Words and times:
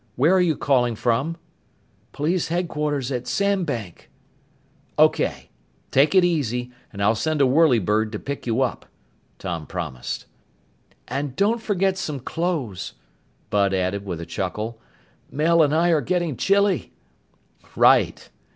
Where 0.15 0.33
are 0.33 0.39
you 0.41 0.55
calling 0.57 0.95
from?" 0.95 1.37
"Police 2.11 2.47
headquarters 2.47 3.11
at 3.11 3.27
Sandbank." 3.27 4.09
"Okay. 4.97 5.51
Take 5.91 6.15
it 6.15 6.25
easy, 6.25 6.71
and 6.91 7.03
I'll 7.03 7.13
send 7.13 7.39
a 7.39 7.45
whirlybird 7.45 8.11
to 8.13 8.17
pick 8.17 8.47
you 8.47 8.63
up," 8.63 8.87
Tom 9.37 9.67
promised. 9.67 10.25
"And 11.07 11.35
don't 11.35 11.61
forget 11.61 11.99
some 11.99 12.19
clothes," 12.19 12.93
Bud 13.51 13.75
added 13.75 14.03
with 14.03 14.19
a 14.19 14.25
chuckle. 14.25 14.81
"Mel 15.29 15.61
and 15.61 15.71
I 15.71 15.89
are 15.89 16.01
getting 16.01 16.35
chilly." 16.35 16.93
"Right!" 17.75 18.27